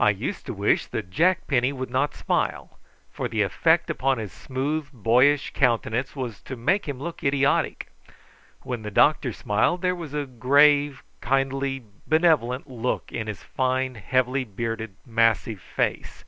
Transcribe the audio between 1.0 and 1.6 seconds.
Jack